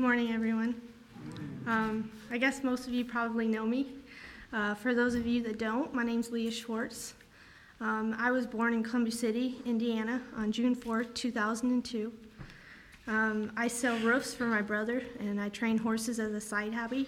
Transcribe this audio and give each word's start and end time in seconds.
morning, 0.00 0.32
everyone. 0.32 0.80
Um, 1.66 2.10
I 2.30 2.38
guess 2.38 2.64
most 2.64 2.86
of 2.86 2.94
you 2.94 3.04
probably 3.04 3.46
know 3.46 3.66
me. 3.66 3.88
Uh, 4.50 4.74
for 4.74 4.94
those 4.94 5.14
of 5.14 5.26
you 5.26 5.42
that 5.42 5.58
don't, 5.58 5.92
my 5.92 6.02
name's 6.02 6.30
Leah 6.30 6.50
Schwartz. 6.50 7.12
Um, 7.82 8.16
I 8.18 8.30
was 8.30 8.46
born 8.46 8.72
in 8.72 8.82
Columbia 8.82 9.12
City, 9.12 9.60
Indiana, 9.66 10.22
on 10.38 10.52
June 10.52 10.74
4th, 10.74 11.12
2002. 11.12 12.10
Um, 13.08 13.52
I 13.58 13.68
sell 13.68 13.94
roofs 13.98 14.32
for 14.32 14.44
my 14.44 14.62
brother, 14.62 15.02
and 15.18 15.38
I 15.38 15.50
train 15.50 15.76
horses 15.76 16.18
as 16.18 16.32
a 16.32 16.40
side 16.40 16.72
hobby. 16.72 17.06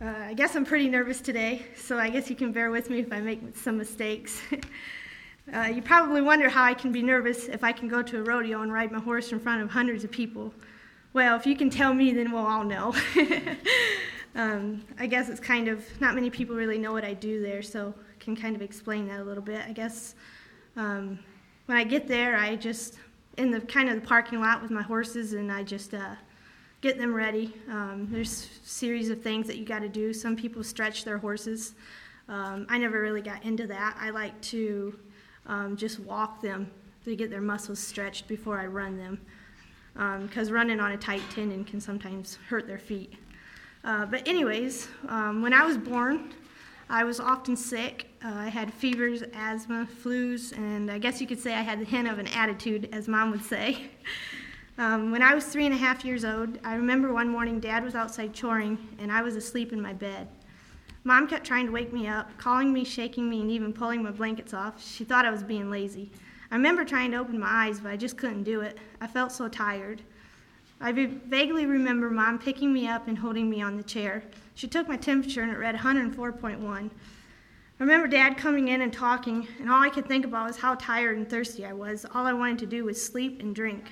Uh, 0.00 0.04
I 0.06 0.34
guess 0.34 0.54
I'm 0.54 0.64
pretty 0.64 0.88
nervous 0.88 1.20
today, 1.20 1.66
so 1.74 1.98
I 1.98 2.10
guess 2.10 2.30
you 2.30 2.36
can 2.36 2.52
bear 2.52 2.70
with 2.70 2.90
me 2.90 3.00
if 3.00 3.12
I 3.12 3.20
make 3.20 3.56
some 3.56 3.76
mistakes. 3.76 4.40
uh, 5.52 5.62
you 5.62 5.82
probably 5.82 6.22
wonder 6.22 6.48
how 6.48 6.62
I 6.62 6.74
can 6.74 6.92
be 6.92 7.02
nervous 7.02 7.48
if 7.48 7.64
I 7.64 7.72
can 7.72 7.88
go 7.88 8.04
to 8.04 8.20
a 8.20 8.22
rodeo 8.22 8.62
and 8.62 8.72
ride 8.72 8.92
my 8.92 9.00
horse 9.00 9.32
in 9.32 9.40
front 9.40 9.62
of 9.62 9.70
hundreds 9.70 10.04
of 10.04 10.12
people. 10.12 10.54
Well, 11.16 11.34
if 11.34 11.46
you 11.46 11.56
can 11.56 11.70
tell 11.70 11.94
me, 11.94 12.12
then 12.12 12.30
we'll 12.30 12.44
all 12.44 12.62
know. 12.62 12.94
um, 14.34 14.84
I 14.98 15.06
guess 15.06 15.30
it's 15.30 15.40
kind 15.40 15.66
of, 15.66 15.82
not 15.98 16.14
many 16.14 16.28
people 16.28 16.54
really 16.54 16.76
know 16.76 16.92
what 16.92 17.06
I 17.06 17.14
do 17.14 17.40
there, 17.40 17.62
so 17.62 17.94
I 17.98 18.22
can 18.22 18.36
kind 18.36 18.54
of 18.54 18.60
explain 18.60 19.08
that 19.08 19.20
a 19.20 19.24
little 19.24 19.42
bit. 19.42 19.62
I 19.66 19.72
guess 19.72 20.14
um, 20.76 21.18
when 21.64 21.78
I 21.78 21.84
get 21.84 22.06
there, 22.06 22.36
I 22.36 22.54
just, 22.54 22.98
in 23.38 23.50
the 23.50 23.62
kind 23.62 23.88
of 23.88 23.94
the 23.94 24.06
parking 24.06 24.42
lot 24.42 24.60
with 24.60 24.70
my 24.70 24.82
horses, 24.82 25.32
and 25.32 25.50
I 25.50 25.62
just 25.62 25.94
uh, 25.94 26.16
get 26.82 26.98
them 26.98 27.14
ready. 27.14 27.54
Um, 27.70 28.08
there's 28.10 28.50
a 28.62 28.68
series 28.68 29.08
of 29.08 29.22
things 29.22 29.46
that 29.46 29.56
you 29.56 29.64
got 29.64 29.78
to 29.78 29.88
do. 29.88 30.12
Some 30.12 30.36
people 30.36 30.62
stretch 30.62 31.06
their 31.06 31.16
horses. 31.16 31.76
Um, 32.28 32.66
I 32.68 32.76
never 32.76 33.00
really 33.00 33.22
got 33.22 33.42
into 33.42 33.66
that. 33.68 33.96
I 33.98 34.10
like 34.10 34.38
to 34.52 34.98
um, 35.46 35.78
just 35.78 35.98
walk 35.98 36.42
them 36.42 36.70
to 37.06 37.16
get 37.16 37.30
their 37.30 37.40
muscles 37.40 37.78
stretched 37.78 38.28
before 38.28 38.60
I 38.60 38.66
run 38.66 38.98
them 38.98 39.18
because 39.96 40.48
um, 40.48 40.54
running 40.54 40.78
on 40.78 40.92
a 40.92 40.96
tight 40.96 41.22
tendon 41.30 41.64
can 41.64 41.80
sometimes 41.80 42.38
hurt 42.48 42.66
their 42.66 42.78
feet. 42.78 43.14
Uh, 43.82 44.04
but, 44.04 44.26
anyways, 44.28 44.88
um, 45.08 45.40
when 45.40 45.54
I 45.54 45.64
was 45.64 45.78
born, 45.78 46.34
I 46.90 47.04
was 47.04 47.18
often 47.18 47.56
sick. 47.56 48.06
Uh, 48.22 48.32
I 48.34 48.48
had 48.48 48.72
fevers, 48.72 49.22
asthma, 49.32 49.88
flus, 50.02 50.56
and 50.56 50.90
I 50.90 50.98
guess 50.98 51.20
you 51.20 51.26
could 51.26 51.40
say 51.40 51.54
I 51.54 51.62
had 51.62 51.80
the 51.80 51.84
hint 51.84 52.08
of 52.08 52.18
an 52.18 52.26
attitude, 52.28 52.88
as 52.92 53.08
mom 53.08 53.30
would 53.30 53.44
say. 53.44 53.86
um, 54.78 55.10
when 55.10 55.22
I 55.22 55.34
was 55.34 55.46
three 55.46 55.64
and 55.64 55.74
a 55.74 55.78
half 55.78 56.04
years 56.04 56.24
old, 56.24 56.58
I 56.62 56.74
remember 56.74 57.12
one 57.12 57.28
morning 57.28 57.58
dad 57.58 57.82
was 57.82 57.94
outside 57.94 58.38
choring, 58.38 58.78
and 58.98 59.10
I 59.10 59.22
was 59.22 59.34
asleep 59.34 59.72
in 59.72 59.80
my 59.80 59.92
bed. 59.92 60.28
Mom 61.04 61.26
kept 61.28 61.46
trying 61.46 61.66
to 61.66 61.72
wake 61.72 61.92
me 61.92 62.06
up, 62.06 62.36
calling 62.36 62.72
me, 62.72 62.84
shaking 62.84 63.30
me, 63.30 63.40
and 63.40 63.50
even 63.50 63.72
pulling 63.72 64.02
my 64.02 64.10
blankets 64.10 64.52
off. 64.52 64.84
She 64.84 65.04
thought 65.04 65.24
I 65.24 65.30
was 65.30 65.42
being 65.42 65.70
lazy. 65.70 66.10
I 66.50 66.54
remember 66.54 66.84
trying 66.84 67.10
to 67.10 67.18
open 67.18 67.38
my 67.38 67.66
eyes, 67.66 67.80
but 67.80 67.90
I 67.90 67.96
just 67.96 68.16
couldn't 68.16 68.44
do 68.44 68.60
it. 68.60 68.78
I 69.00 69.06
felt 69.06 69.32
so 69.32 69.48
tired. 69.48 70.02
I 70.80 70.92
vaguely 70.92 71.66
remember 71.66 72.10
mom 72.10 72.38
picking 72.38 72.72
me 72.72 72.86
up 72.86 73.08
and 73.08 73.16
holding 73.16 73.48
me 73.48 73.62
on 73.62 73.76
the 73.76 73.82
chair. 73.82 74.22
She 74.54 74.68
took 74.68 74.88
my 74.88 74.96
temperature 74.96 75.42
and 75.42 75.50
it 75.50 75.58
read 75.58 75.74
104.1. 75.74 76.90
I 77.78 77.82
remember 77.82 78.08
dad 78.08 78.36
coming 78.36 78.68
in 78.68 78.82
and 78.82 78.92
talking, 78.92 79.48
and 79.58 79.70
all 79.70 79.82
I 79.82 79.90
could 79.90 80.06
think 80.06 80.24
about 80.24 80.46
was 80.46 80.56
how 80.56 80.76
tired 80.76 81.18
and 81.18 81.28
thirsty 81.28 81.64
I 81.66 81.72
was. 81.72 82.06
All 82.14 82.26
I 82.26 82.32
wanted 82.32 82.58
to 82.60 82.66
do 82.66 82.84
was 82.84 83.02
sleep 83.02 83.40
and 83.40 83.54
drink. 83.54 83.84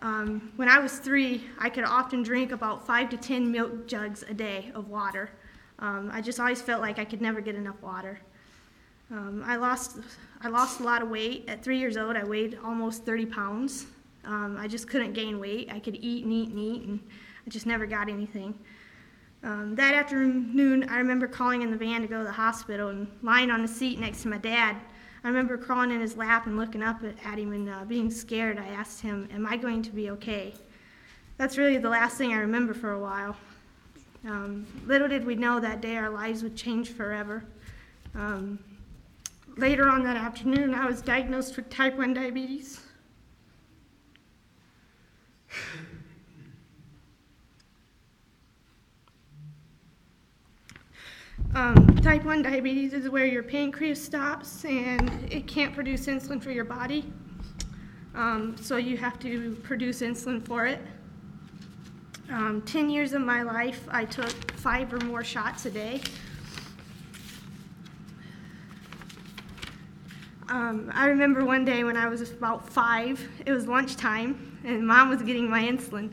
Um, 0.00 0.52
when 0.56 0.68
I 0.68 0.78
was 0.78 0.98
three, 0.98 1.44
I 1.58 1.70
could 1.70 1.84
often 1.84 2.22
drink 2.22 2.52
about 2.52 2.86
five 2.86 3.08
to 3.10 3.16
ten 3.16 3.50
milk 3.50 3.86
jugs 3.86 4.24
a 4.28 4.34
day 4.34 4.70
of 4.74 4.88
water. 4.88 5.30
Um, 5.78 6.10
I 6.12 6.20
just 6.20 6.38
always 6.38 6.60
felt 6.60 6.80
like 6.80 6.98
I 6.98 7.04
could 7.04 7.20
never 7.20 7.40
get 7.40 7.54
enough 7.54 7.80
water. 7.82 8.20
Um, 9.10 9.42
I 9.46 9.56
lost 9.56 9.98
I 10.40 10.48
lost 10.48 10.80
a 10.80 10.82
lot 10.82 11.02
of 11.02 11.08
weight. 11.08 11.44
At 11.48 11.62
three 11.62 11.78
years 11.78 11.96
old, 11.96 12.14
I 12.16 12.24
weighed 12.24 12.58
almost 12.62 13.04
30 13.04 13.26
pounds. 13.26 13.86
Um, 14.24 14.56
I 14.58 14.68
just 14.68 14.86
couldn't 14.86 15.14
gain 15.14 15.40
weight. 15.40 15.68
I 15.72 15.80
could 15.80 15.96
eat 15.96 16.24
and 16.24 16.32
eat 16.32 16.50
and 16.50 16.58
eat, 16.58 16.82
and 16.82 17.00
I 17.46 17.50
just 17.50 17.66
never 17.66 17.86
got 17.86 18.08
anything. 18.08 18.54
Um, 19.42 19.74
that 19.76 19.94
afternoon, 19.94 20.88
I 20.90 20.98
remember 20.98 21.26
calling 21.26 21.62
in 21.62 21.70
the 21.70 21.76
van 21.76 22.02
to 22.02 22.06
go 22.06 22.18
to 22.18 22.24
the 22.24 22.32
hospital 22.32 22.88
and 22.88 23.08
lying 23.22 23.50
on 23.50 23.62
the 23.62 23.68
seat 23.68 23.98
next 23.98 24.22
to 24.22 24.28
my 24.28 24.38
dad. 24.38 24.76
I 25.24 25.28
remember 25.28 25.56
crawling 25.56 25.90
in 25.90 26.00
his 26.00 26.16
lap 26.16 26.46
and 26.46 26.56
looking 26.56 26.82
up 26.82 27.02
at 27.02 27.38
him 27.38 27.52
and 27.52 27.68
uh, 27.68 27.84
being 27.84 28.10
scared. 28.10 28.58
I 28.58 28.66
asked 28.68 29.00
him, 29.00 29.28
Am 29.32 29.46
I 29.46 29.56
going 29.56 29.82
to 29.82 29.90
be 29.90 30.10
okay? 30.10 30.54
That's 31.36 31.56
really 31.56 31.78
the 31.78 31.88
last 31.88 32.18
thing 32.18 32.32
I 32.32 32.38
remember 32.38 32.74
for 32.74 32.92
a 32.92 33.00
while. 33.00 33.36
Um, 34.26 34.66
little 34.86 35.08
did 35.08 35.24
we 35.24 35.36
know 35.36 35.60
that 35.60 35.80
day 35.80 35.96
our 35.96 36.10
lives 36.10 36.42
would 36.42 36.56
change 36.56 36.90
forever. 36.90 37.44
Um, 38.14 38.58
Later 39.58 39.88
on 39.88 40.04
that 40.04 40.16
afternoon, 40.16 40.72
I 40.72 40.86
was 40.86 41.02
diagnosed 41.02 41.56
with 41.56 41.68
type 41.68 41.98
1 41.98 42.14
diabetes. 42.14 42.78
Um, 51.56 51.96
type 51.96 52.24
1 52.24 52.42
diabetes 52.42 52.92
is 52.92 53.08
where 53.08 53.24
your 53.26 53.42
pancreas 53.42 54.00
stops 54.00 54.64
and 54.64 55.10
it 55.32 55.48
can't 55.48 55.74
produce 55.74 56.06
insulin 56.06 56.40
for 56.40 56.52
your 56.52 56.64
body. 56.64 57.12
Um, 58.14 58.54
so 58.60 58.76
you 58.76 58.96
have 58.96 59.18
to 59.20 59.56
produce 59.64 60.02
insulin 60.02 60.46
for 60.46 60.66
it. 60.66 60.80
Um, 62.30 62.62
10 62.62 62.90
years 62.90 63.12
of 63.12 63.22
my 63.22 63.42
life, 63.42 63.88
I 63.90 64.04
took 64.04 64.52
five 64.52 64.92
or 64.92 65.00
more 65.00 65.24
shots 65.24 65.66
a 65.66 65.70
day. 65.72 66.00
Um, 70.50 70.90
I 70.94 71.08
remember 71.08 71.44
one 71.44 71.66
day 71.66 71.84
when 71.84 71.96
I 71.96 72.08
was 72.08 72.22
about 72.30 72.66
five, 72.70 73.22
it 73.44 73.52
was 73.52 73.66
lunchtime, 73.66 74.58
and 74.64 74.86
mom 74.86 75.10
was 75.10 75.20
getting 75.20 75.50
my 75.50 75.62
insulin. 75.62 76.10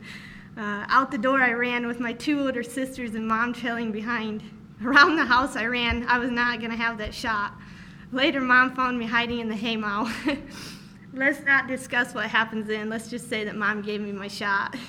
Uh, 0.58 0.84
out 0.88 1.10
the 1.10 1.16
door 1.16 1.40
I 1.40 1.52
ran 1.52 1.86
with 1.86 2.00
my 2.00 2.12
two 2.12 2.40
older 2.44 2.62
sisters 2.62 3.14
and 3.14 3.26
mom 3.26 3.54
trailing 3.54 3.92
behind. 3.92 4.42
Around 4.84 5.16
the 5.16 5.24
house 5.24 5.56
I 5.56 5.64
ran. 5.64 6.06
I 6.06 6.18
was 6.18 6.30
not 6.30 6.58
going 6.58 6.70
to 6.70 6.76
have 6.76 6.98
that 6.98 7.14
shot. 7.14 7.54
Later, 8.12 8.42
mom 8.42 8.74
found 8.74 8.98
me 8.98 9.06
hiding 9.06 9.38
in 9.38 9.48
the 9.48 9.54
haymow. 9.54 10.06
Let's 11.14 11.40
not 11.46 11.66
discuss 11.66 12.14
what 12.14 12.26
happens 12.26 12.66
then. 12.66 12.90
Let's 12.90 13.08
just 13.08 13.30
say 13.30 13.44
that 13.44 13.56
mom 13.56 13.80
gave 13.80 14.02
me 14.02 14.12
my 14.12 14.28
shot. 14.28 14.76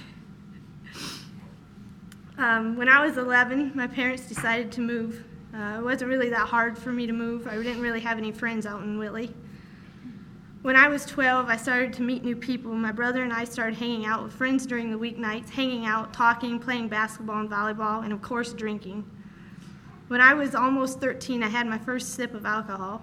Um, 2.40 2.78
when 2.78 2.88
I 2.88 3.04
was 3.04 3.18
11, 3.18 3.72
my 3.74 3.88
parents 3.88 4.28
decided 4.28 4.72
to 4.74 4.82
move. 4.82 5.24
Uh, 5.54 5.78
it 5.80 5.84
wasn't 5.84 6.10
really 6.10 6.30
that 6.30 6.48
hard 6.48 6.78
for 6.78 6.92
me 6.92 7.08
to 7.08 7.14
move. 7.14 7.48
I 7.48 7.56
didn't 7.56 7.82
really 7.82 8.02
have 8.02 8.18
any 8.18 8.32
friends 8.32 8.66
out 8.66 8.82
in 8.82 8.98
Whitley. 8.98 9.34
When 10.62 10.76
I 10.76 10.88
was 10.88 11.06
12, 11.06 11.48
I 11.48 11.56
started 11.56 11.94
to 11.94 12.02
meet 12.02 12.24
new 12.24 12.36
people. 12.36 12.74
My 12.74 12.92
brother 12.92 13.24
and 13.24 13.32
I 13.32 13.46
started 13.46 13.78
hanging 13.78 14.06
out 14.06 14.24
with 14.24 14.34
friends 14.34 14.66
during 14.66 14.92
the 14.92 14.98
weeknights, 14.98 15.50
hanging 15.50 15.86
out, 15.86 16.14
talking, 16.14 16.60
playing 16.60 16.90
basketball 16.90 17.40
and 17.40 17.50
volleyball, 17.50 18.04
and 18.04 18.12
of 18.12 18.22
course, 18.22 18.54
drinking. 18.54 19.10
When 20.10 20.20
I 20.20 20.34
was 20.34 20.56
almost 20.56 21.00
13, 21.00 21.44
I 21.44 21.48
had 21.48 21.68
my 21.68 21.78
first 21.78 22.16
sip 22.16 22.34
of 22.34 22.46
alcohol. 22.46 23.02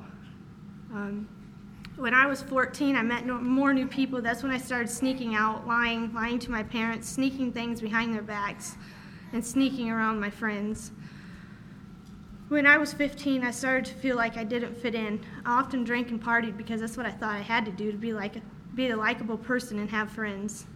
Um, 0.93 1.29
when 1.97 2.13
I 2.13 2.27
was 2.27 2.43
14, 2.43 2.97
I 2.97 3.03
met 3.03 3.25
no, 3.25 3.39
more 3.39 3.73
new 3.73 3.87
people. 3.87 4.21
That's 4.21 4.43
when 4.43 4.51
I 4.51 4.59
started 4.59 4.89
sneaking 4.89 5.35
out, 5.35 5.67
lying, 5.67 6.13
lying 6.13 6.39
to 6.41 6.51
my 6.51 6.63
parents, 6.63 7.09
sneaking 7.09 7.53
things 7.53 7.81
behind 7.81 8.13
their 8.13 8.23
backs, 8.23 8.77
and 9.33 9.45
sneaking 9.45 9.91
around 9.91 10.19
my 10.19 10.31
friends. 10.31 10.93
When 12.55 12.67
I 12.67 12.77
was 12.77 12.93
15, 12.93 13.43
I 13.43 13.51
started 13.51 13.85
to 13.87 13.95
feel 13.95 14.15
like 14.15 14.37
I 14.37 14.45
didn't 14.45 14.77
fit 14.77 14.95
in. 14.95 15.21
I 15.45 15.59
often 15.59 15.83
drank 15.83 16.11
and 16.11 16.23
partied 16.23 16.57
because 16.57 16.81
that's 16.81 16.97
what 16.97 17.05
I 17.05 17.11
thought 17.11 17.35
I 17.35 17.41
had 17.41 17.65
to 17.65 17.73
do 17.73 17.91
to 17.91 17.99
be 17.99 18.13
like 18.13 18.35
be 18.77 18.91
a 18.91 18.97
likable 18.97 19.37
person 19.37 19.81
and 19.81 19.91
have 19.91 20.09
friends. 20.09 20.67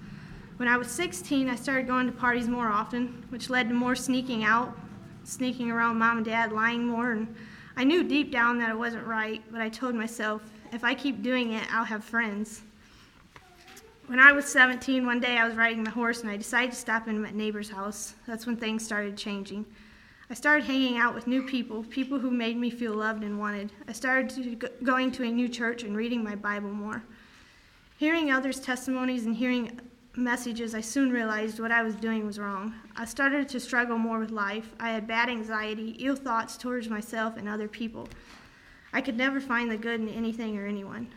When 0.56 0.66
I 0.68 0.76
was 0.76 0.90
16, 0.90 1.48
I 1.48 1.54
started 1.54 1.86
going 1.86 2.06
to 2.06 2.12
parties 2.12 2.48
more 2.48 2.66
often, 2.66 3.24
which 3.28 3.48
led 3.48 3.68
to 3.68 3.76
more 3.76 3.94
sneaking 3.94 4.42
out, 4.42 4.76
sneaking 5.22 5.70
around 5.70 6.00
mom 6.00 6.16
and 6.16 6.26
dad, 6.26 6.50
lying 6.50 6.84
more, 6.84 7.12
and 7.12 7.32
I 7.76 7.84
knew 7.84 8.02
deep 8.02 8.32
down 8.32 8.58
that 8.58 8.70
it 8.70 8.76
wasn't 8.76 9.06
right, 9.06 9.40
but 9.52 9.60
I 9.60 9.68
told 9.68 9.94
myself, 9.94 10.42
if 10.72 10.82
I 10.82 10.94
keep 10.94 11.22
doing 11.22 11.52
it, 11.52 11.62
I'll 11.72 11.84
have 11.84 12.02
friends. 12.02 12.62
When 14.08 14.18
I 14.18 14.32
was 14.32 14.46
17, 14.46 15.06
one 15.06 15.20
day 15.20 15.38
I 15.38 15.46
was 15.46 15.56
riding 15.56 15.84
my 15.84 15.90
horse 15.90 16.22
and 16.22 16.30
I 16.30 16.38
decided 16.38 16.72
to 16.72 16.76
stop 16.76 17.06
in 17.06 17.22
my 17.22 17.30
neighbor's 17.30 17.70
house. 17.70 18.16
That's 18.26 18.46
when 18.46 18.56
things 18.56 18.84
started 18.84 19.16
changing. 19.16 19.64
I 20.30 20.34
started 20.34 20.66
hanging 20.66 20.98
out 20.98 21.14
with 21.14 21.26
new 21.26 21.42
people, 21.42 21.84
people 21.84 22.18
who 22.18 22.30
made 22.30 22.58
me 22.58 22.68
feel 22.68 22.92
loved 22.92 23.24
and 23.24 23.38
wanted. 23.38 23.72
I 23.86 23.92
started 23.92 24.28
to 24.30 24.68
going 24.82 25.10
to 25.12 25.24
a 25.24 25.30
new 25.30 25.48
church 25.48 25.84
and 25.84 25.96
reading 25.96 26.22
my 26.22 26.34
Bible 26.34 26.70
more. 26.70 27.02
Hearing 27.96 28.30
others' 28.30 28.60
testimonies 28.60 29.24
and 29.24 29.34
hearing 29.34 29.80
messages, 30.14 30.74
I 30.74 30.82
soon 30.82 31.10
realized 31.10 31.60
what 31.60 31.72
I 31.72 31.82
was 31.82 31.94
doing 31.94 32.26
was 32.26 32.38
wrong. 32.38 32.74
I 32.94 33.06
started 33.06 33.48
to 33.48 33.58
struggle 33.58 33.96
more 33.96 34.18
with 34.18 34.30
life. 34.30 34.74
I 34.78 34.90
had 34.90 35.06
bad 35.06 35.30
anxiety, 35.30 35.96
ill 35.98 36.16
thoughts 36.16 36.58
towards 36.58 36.90
myself 36.90 37.38
and 37.38 37.48
other 37.48 37.68
people. 37.68 38.06
I 38.92 39.00
could 39.00 39.16
never 39.16 39.40
find 39.40 39.70
the 39.70 39.78
good 39.78 40.00
in 40.00 40.10
anything 40.10 40.58
or 40.58 40.66
anyone. 40.66 41.08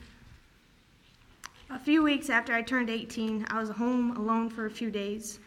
A 1.69 1.79
few 1.79 2.01
weeks 2.01 2.29
after 2.29 2.53
I 2.53 2.61
turned 2.61 2.89
18, 2.89 3.47
I 3.49 3.59
was 3.59 3.69
home 3.71 4.15
alone 4.15 4.49
for 4.49 4.65
a 4.65 4.71
few 4.71 4.89
days. 4.89 5.39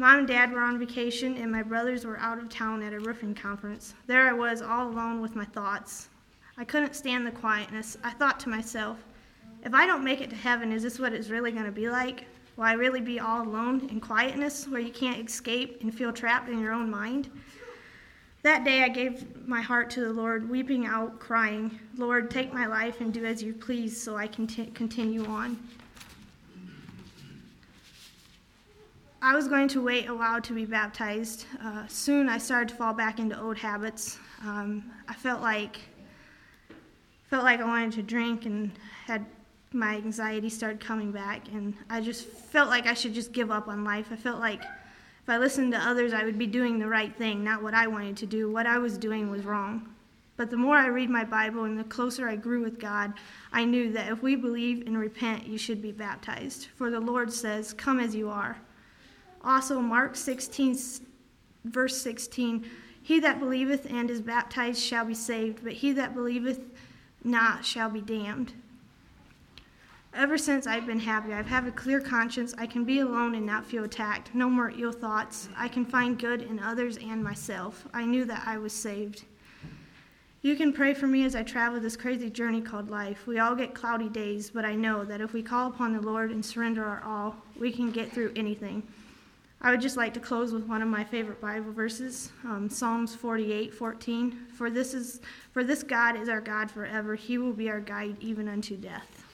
Mom 0.00 0.20
and 0.20 0.28
Dad 0.28 0.52
were 0.52 0.60
on 0.60 0.78
vacation, 0.78 1.36
and 1.38 1.50
my 1.50 1.60
brothers 1.60 2.04
were 2.04 2.20
out 2.20 2.38
of 2.38 2.48
town 2.48 2.84
at 2.84 2.92
a 2.92 3.00
roofing 3.00 3.34
conference. 3.34 3.94
There 4.06 4.28
I 4.28 4.32
was, 4.32 4.62
all 4.62 4.88
alone 4.88 5.20
with 5.20 5.34
my 5.34 5.44
thoughts. 5.44 6.08
I 6.56 6.62
couldn't 6.62 6.94
stand 6.94 7.26
the 7.26 7.32
quietness. 7.32 7.98
I 8.04 8.10
thought 8.10 8.38
to 8.40 8.48
myself, 8.48 8.98
if 9.64 9.74
I 9.74 9.88
don't 9.88 10.04
make 10.04 10.20
it 10.20 10.30
to 10.30 10.36
heaven, 10.36 10.70
is 10.70 10.84
this 10.84 11.00
what 11.00 11.12
it's 11.12 11.30
really 11.30 11.50
going 11.50 11.64
to 11.64 11.72
be 11.72 11.90
like? 11.90 12.26
Will 12.56 12.62
I 12.62 12.74
really 12.74 13.00
be 13.00 13.18
all 13.18 13.42
alone 13.42 13.88
in 13.90 13.98
quietness 14.00 14.68
where 14.68 14.80
you 14.80 14.92
can't 14.92 15.28
escape 15.28 15.82
and 15.82 15.92
feel 15.92 16.12
trapped 16.12 16.48
in 16.48 16.60
your 16.60 16.72
own 16.72 16.88
mind? 16.88 17.28
That 18.42 18.62
day 18.62 18.84
I 18.84 18.88
gave 18.88 19.48
my 19.48 19.60
heart 19.60 19.90
to 19.90 20.00
the 20.00 20.12
Lord, 20.12 20.48
weeping 20.48 20.86
out, 20.86 21.18
crying, 21.18 21.76
Lord, 21.96 22.30
take 22.30 22.52
my 22.52 22.66
life 22.66 23.00
and 23.00 23.12
do 23.12 23.24
as 23.24 23.42
you 23.42 23.52
please 23.52 24.00
so 24.00 24.16
I 24.16 24.28
can 24.28 24.46
t- 24.46 24.66
continue 24.66 25.24
on. 25.26 25.58
I 29.28 29.34
was 29.34 29.46
going 29.46 29.68
to 29.68 29.82
wait 29.82 30.08
a 30.08 30.14
while 30.14 30.40
to 30.40 30.54
be 30.54 30.64
baptized. 30.64 31.44
Uh, 31.62 31.86
soon 31.86 32.30
I 32.30 32.38
started 32.38 32.70
to 32.70 32.74
fall 32.76 32.94
back 32.94 33.18
into 33.18 33.38
old 33.38 33.58
habits. 33.58 34.18
Um, 34.42 34.90
I 35.06 35.12
felt 35.12 35.42
like 35.42 35.80
felt 37.28 37.44
like 37.44 37.60
I 37.60 37.64
wanted 37.64 37.92
to 37.92 38.02
drink 38.02 38.46
and 38.46 38.70
had 39.04 39.26
my 39.70 39.96
anxiety 39.96 40.48
started 40.48 40.80
coming 40.80 41.12
back 41.12 41.46
and 41.48 41.74
I 41.90 42.00
just 42.00 42.26
felt 42.26 42.70
like 42.70 42.86
I 42.86 42.94
should 42.94 43.12
just 43.12 43.32
give 43.32 43.50
up 43.50 43.68
on 43.68 43.84
life. 43.84 44.06
I 44.10 44.16
felt 44.16 44.40
like 44.40 44.62
if 44.62 45.28
I 45.28 45.36
listened 45.36 45.72
to 45.72 45.78
others, 45.78 46.14
I 46.14 46.24
would 46.24 46.38
be 46.38 46.46
doing 46.46 46.78
the 46.78 46.88
right 46.88 47.14
thing, 47.14 47.44
not 47.44 47.62
what 47.62 47.74
I 47.74 47.86
wanted 47.86 48.16
to 48.16 48.26
do. 48.26 48.50
What 48.50 48.64
I 48.64 48.78
was 48.78 48.96
doing 48.96 49.30
was 49.30 49.44
wrong. 49.44 49.94
But 50.38 50.48
the 50.48 50.56
more 50.56 50.78
I 50.78 50.86
read 50.86 51.10
my 51.10 51.24
Bible 51.24 51.64
and 51.64 51.78
the 51.78 51.84
closer 51.84 52.26
I 52.26 52.36
grew 52.36 52.62
with 52.62 52.80
God, 52.80 53.12
I 53.52 53.66
knew 53.66 53.92
that 53.92 54.10
if 54.10 54.22
we 54.22 54.36
believe 54.36 54.86
and 54.86 54.96
repent, 54.96 55.46
you 55.46 55.58
should 55.58 55.82
be 55.82 55.92
baptized. 55.92 56.68
For 56.76 56.88
the 56.88 57.00
Lord 57.00 57.30
says, 57.30 57.74
Come 57.74 58.00
as 58.00 58.14
you 58.14 58.30
are. 58.30 58.56
Also, 59.42 59.80
Mark 59.80 60.16
16, 60.16 60.76
verse 61.64 62.00
16 62.00 62.64
He 63.02 63.20
that 63.20 63.40
believeth 63.40 63.90
and 63.90 64.10
is 64.10 64.20
baptized 64.20 64.82
shall 64.82 65.04
be 65.04 65.14
saved, 65.14 65.62
but 65.62 65.74
he 65.74 65.92
that 65.92 66.14
believeth 66.14 66.60
not 67.24 67.64
shall 67.64 67.90
be 67.90 68.00
damned. 68.00 68.52
Ever 70.14 70.38
since 70.38 70.66
I've 70.66 70.86
been 70.86 71.00
happy, 71.00 71.32
I've 71.32 71.46
had 71.46 71.66
a 71.66 71.70
clear 71.70 72.00
conscience. 72.00 72.54
I 72.56 72.66
can 72.66 72.84
be 72.84 73.00
alone 73.00 73.34
and 73.34 73.44
not 73.44 73.66
feel 73.66 73.84
attacked. 73.84 74.34
No 74.34 74.48
more 74.48 74.72
ill 74.76 74.90
thoughts. 74.90 75.48
I 75.56 75.68
can 75.68 75.84
find 75.84 76.18
good 76.18 76.42
in 76.42 76.58
others 76.58 76.96
and 76.96 77.22
myself. 77.22 77.86
I 77.92 78.04
knew 78.04 78.24
that 78.24 78.42
I 78.46 78.56
was 78.58 78.72
saved. 78.72 79.24
You 80.40 80.56
can 80.56 80.72
pray 80.72 80.94
for 80.94 81.06
me 81.06 81.24
as 81.24 81.34
I 81.34 81.42
travel 81.42 81.78
this 81.78 81.96
crazy 81.96 82.30
journey 82.30 82.60
called 82.60 82.90
life. 82.90 83.26
We 83.26 83.38
all 83.38 83.54
get 83.54 83.74
cloudy 83.74 84.08
days, 84.08 84.50
but 84.50 84.64
I 84.64 84.74
know 84.74 85.04
that 85.04 85.20
if 85.20 85.32
we 85.32 85.42
call 85.42 85.68
upon 85.68 85.92
the 85.92 86.00
Lord 86.00 86.30
and 86.30 86.44
surrender 86.44 86.84
our 86.84 87.02
all, 87.04 87.36
we 87.58 87.70
can 87.70 87.90
get 87.90 88.12
through 88.12 88.32
anything. 88.34 88.82
I 89.60 89.72
would 89.72 89.80
just 89.80 89.96
like 89.96 90.14
to 90.14 90.20
close 90.20 90.52
with 90.52 90.66
one 90.66 90.82
of 90.82 90.88
my 90.88 91.02
favorite 91.02 91.40
Bible 91.40 91.72
verses, 91.72 92.30
um, 92.44 92.70
Psalms 92.70 93.14
48, 93.16 93.74
14. 93.74 94.46
For 94.54 94.70
this 94.70 94.94
is 94.94 95.20
for 95.52 95.64
this 95.64 95.82
God 95.82 96.16
is 96.16 96.28
our 96.28 96.40
God 96.40 96.70
forever. 96.70 97.16
He 97.16 97.38
will 97.38 97.52
be 97.52 97.68
our 97.68 97.80
guide 97.80 98.16
even 98.20 98.48
unto 98.48 98.76
death. 98.76 99.27